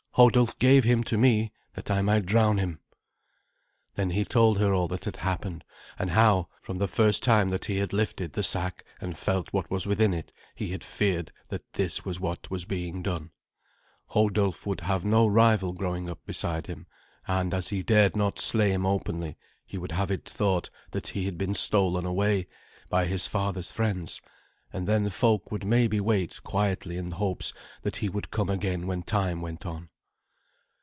[0.15, 2.81] Hodulf gave him to me that I might drown him."
[3.95, 5.63] Then he told her all that had happened,
[5.97, 9.71] and how from the first time that he had lifted the sack and felt what
[9.71, 13.31] was within it he had feared that this was what was being done.
[14.07, 16.87] Hodulf would have no rival growing up beside him,
[17.25, 21.23] and as he dared not slay him openly, he would have it thought that he
[21.23, 22.47] had been stolen away
[22.89, 24.19] by his father's friends,
[24.73, 29.03] and then folk would maybe wait quietly in hopes that he would come again when
[29.03, 29.87] time went on.